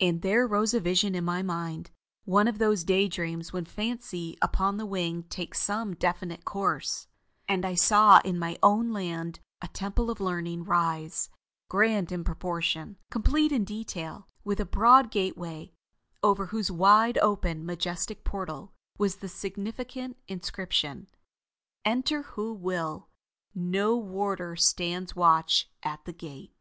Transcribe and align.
And 0.00 0.22
there 0.22 0.44
rose 0.44 0.74
a 0.74 0.80
vision 0.80 1.14
in 1.14 1.24
my 1.24 1.40
mind 1.40 1.92
one 2.24 2.48
of 2.48 2.58
those 2.58 2.82
day 2.82 3.06
dreams 3.06 3.52
when 3.52 3.64
fancy 3.64 4.36
upon 4.42 4.76
the 4.76 4.84
wing 4.84 5.22
takes 5.30 5.60
some 5.62 5.94
definite 5.94 6.44
course 6.44 7.06
and 7.48 7.64
I 7.64 7.76
saw 7.76 8.20
in 8.24 8.40
my 8.40 8.58
own 8.60 8.92
land 8.92 9.38
a 9.60 9.68
Temple 9.68 10.10
of 10.10 10.20
Learning 10.20 10.64
rise, 10.64 11.30
grand 11.70 12.10
in 12.10 12.24
proportion, 12.24 12.96
complete 13.08 13.52
in 13.52 13.62
detail, 13.62 14.26
with 14.42 14.58
a 14.58 14.64
broad 14.64 15.12
gateway, 15.12 15.70
over 16.24 16.46
whose 16.46 16.72
wide 16.72 17.16
open 17.18 17.64
majestic 17.64 18.24
portal 18.24 18.74
was 18.98 19.18
the 19.18 19.28
significant 19.28 20.16
inscription: 20.26 21.06
"ENTER 21.84 22.22
WHO 22.22 22.52
WILL: 22.54 23.08
NO 23.54 23.96
WARDER 23.96 24.56
STANDS 24.56 25.14
WATCH 25.14 25.70
AT 25.84 26.04
THE 26.04 26.12
GATE." 26.12 26.56